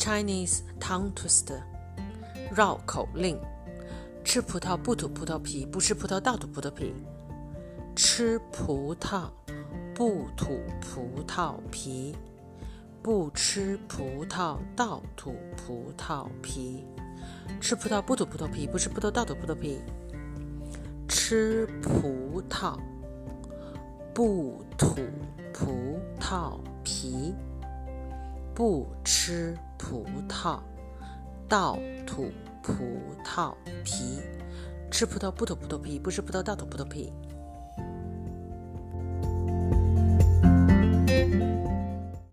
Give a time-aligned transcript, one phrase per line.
[0.00, 1.60] Chinese tongue twister，
[2.56, 3.38] 绕口令。
[4.24, 6.94] 吃葡萄不吐葡萄皮，不吃葡萄倒吐葡萄皮。
[7.94, 9.28] 吃葡萄
[9.94, 12.16] 不吐葡萄皮，
[13.02, 16.82] 不吃葡萄倒吐葡萄皮。
[17.60, 19.80] 吃葡萄不吐葡萄皮，不吃葡萄倒吐葡萄皮。
[21.08, 22.74] 吃葡萄
[24.14, 24.96] 不吐
[25.52, 27.34] 葡萄皮，
[28.54, 30.60] 不吃葡萄
[31.48, 32.30] 倒吐
[32.62, 33.54] 葡萄
[33.84, 34.20] 皮。
[34.90, 37.12] 吃葡萄不吐葡萄皮，不吃葡萄倒吐葡萄皮。